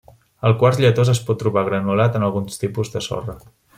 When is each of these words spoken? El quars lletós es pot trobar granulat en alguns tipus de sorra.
El 0.47 0.53
quars 0.61 0.79
lletós 0.85 1.11
es 1.13 1.21
pot 1.27 1.39
trobar 1.43 1.65
granulat 1.67 2.19
en 2.21 2.27
alguns 2.29 2.61
tipus 2.65 2.95
de 2.95 3.03
sorra. 3.11 3.37